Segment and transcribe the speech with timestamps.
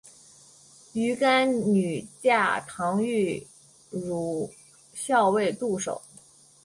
[0.93, 3.45] 鱼干女嫁唐御
[3.93, 4.49] 侮
[4.95, 6.01] 校尉杜守。